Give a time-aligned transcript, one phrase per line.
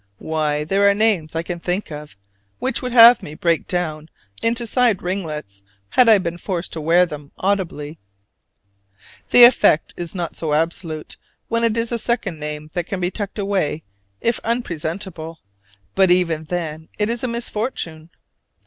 [0.17, 2.17] Why, there are names I can think of
[2.57, 4.09] which would have made me break down
[4.41, 7.99] into side ringlets had I been forced to wear them audibly.
[9.29, 11.17] The effect is not so absolute
[11.49, 13.83] when it is a second name that can be tucked away
[14.21, 15.37] if unpresentable,
[15.93, 18.09] but even then it is a misfortune.